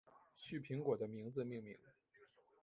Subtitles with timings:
[0.35, 1.77] 旭苹果的名字命名。